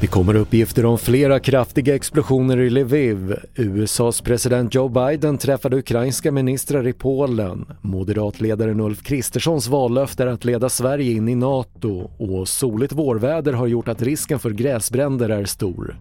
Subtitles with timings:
[0.00, 3.36] Det kommer uppgifter om flera kraftiga explosioner i Lviv.
[3.54, 7.66] USAs president Joe Biden träffade ukrainska ministrar i Polen.
[7.80, 13.66] Moderatledaren Ulf Kristerssons vallöfte är att leda Sverige in i NATO och soligt vårväder har
[13.66, 15.96] gjort att risken för gräsbränder är stor.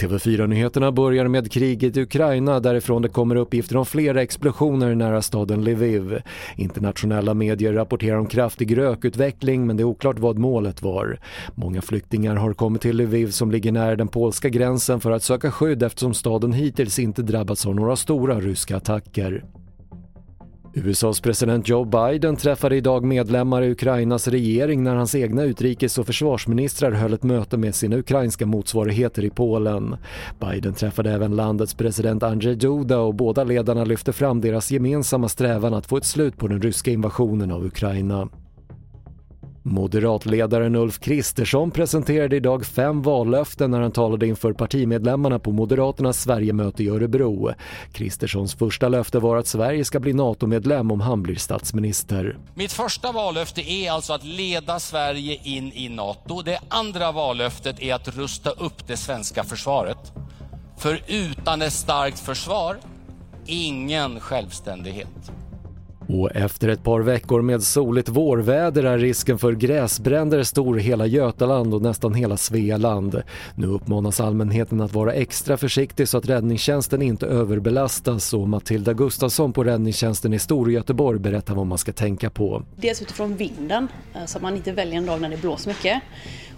[0.00, 5.64] TV4-nyheterna börjar med kriget i Ukraina därifrån det kommer uppgifter om flera explosioner nära staden
[5.64, 6.22] Lviv.
[6.56, 11.18] Internationella medier rapporterar om kraftig rökutveckling men det är oklart vad målet var.
[11.54, 15.50] Många flyktingar har kommit till Lviv som ligger nära den polska gränsen för att söka
[15.50, 19.44] skydd eftersom staden hittills inte drabbats av några stora ryska attacker.
[20.74, 26.06] USAs president Joe Biden träffade idag medlemmar i Ukrainas regering när hans egna utrikes och
[26.06, 29.96] försvarsministrar höll ett möte med sina ukrainska motsvarigheter i Polen.
[30.40, 35.74] Biden träffade även landets president Andrzej Duda och båda ledarna lyfte fram deras gemensamma strävan
[35.74, 38.28] att få ett slut på den ryska invasionen av Ukraina.
[39.62, 46.82] Moderatledaren Ulf Kristersson presenterade idag fem vallöften när han talade inför partimedlemmarna på Moderaternas Sverigemöte
[46.82, 47.52] i Örebro.
[47.92, 52.38] Kristerssons första löfte var att Sverige ska bli NATO-medlem om han blir statsminister.
[52.54, 56.42] Mitt första vallöfte är alltså att leda Sverige in i NATO.
[56.42, 60.12] Det andra vallöftet är att rusta upp det svenska försvaret.
[60.78, 62.76] För utan ett starkt försvar,
[63.46, 65.32] ingen självständighet.
[66.12, 71.06] Och efter ett par veckor med soligt vårväder är risken för gräsbränder stor i hela
[71.06, 73.22] Götaland och nästan hela Svealand.
[73.54, 79.52] Nu uppmanas allmänheten att vara extra försiktig så att räddningstjänsten inte överbelastas och Matilda Gustafsson
[79.52, 82.62] på räddningstjänsten i Storgöteborg berättar vad man ska tänka på.
[82.76, 86.02] Dels utifrån vinden, eh, så att man inte väljer en dag när det blåser mycket.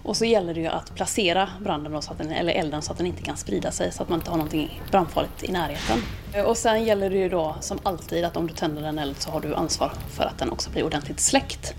[0.03, 2.97] Och så gäller det ju att placera branden så att den, eller elden så att
[2.97, 5.99] den inte kan sprida sig så att man inte har någonting brandfarligt i närheten.
[6.33, 9.15] Eh, och sen gäller det ju då som alltid att om du tänder en eld
[9.17, 11.75] så har du ansvar för att den också blir ordentligt släckt.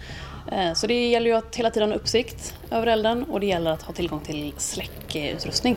[0.52, 3.70] Eh, så det gäller ju att hela tiden ha uppsikt över elden och det gäller
[3.70, 5.76] att ha tillgång till släckutrustning.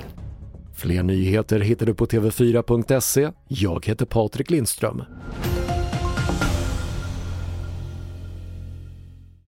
[0.75, 3.29] Fler nyheter hittar du på tv4.se.
[3.47, 5.03] Jag heter Patrik Lindström.